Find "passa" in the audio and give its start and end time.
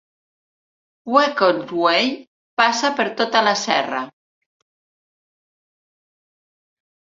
2.63-2.91